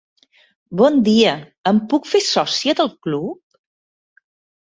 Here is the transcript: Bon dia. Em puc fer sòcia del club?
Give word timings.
Bon 0.79 0.95
dia. 1.07 1.33
Em 1.71 1.81
puc 1.91 2.09
fer 2.13 2.21
sòcia 2.29 2.77
del 2.81 2.91
club? 3.09 3.61